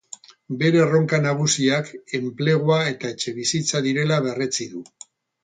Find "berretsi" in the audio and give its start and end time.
4.27-4.71